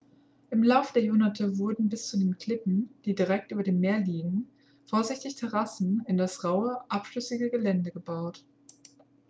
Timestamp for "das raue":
6.17-6.81